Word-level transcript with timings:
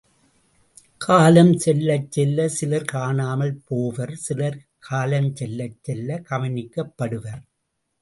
காலம் 1.01 1.51
செல்லச் 1.57 2.07
செல்ல 2.11 2.47
சிலர் 2.47 2.89
காணாமல் 2.93 3.55
போவர் 3.67 4.15
சிலர் 4.15 4.59
காலம் 4.79 5.31
செல்ல 5.35 5.69
செல்ல 5.81 6.21
கவனிக்கப்படுவர். 6.29 7.41